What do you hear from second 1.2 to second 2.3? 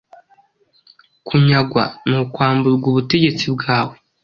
Kunyagwa: ni